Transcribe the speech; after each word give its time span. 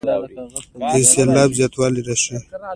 د 0.81 0.83
یو 0.95 1.03
سېلاب 1.11 1.49
زیاتوالی 1.57 2.01
راشي. 2.07 2.35